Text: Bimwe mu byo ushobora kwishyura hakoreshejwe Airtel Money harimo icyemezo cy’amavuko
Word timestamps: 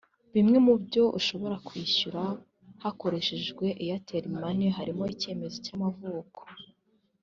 Bimwe 0.33 0.57
mu 0.65 0.73
byo 0.83 1.03
ushobora 1.19 1.55
kwishyura 1.67 2.23
hakoreshejwe 2.83 3.65
Airtel 3.83 4.25
Money 4.39 4.69
harimo 4.77 5.03
icyemezo 5.13 5.55
cy’amavuko 5.65 6.41